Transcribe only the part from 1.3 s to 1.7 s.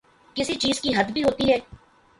ہے۔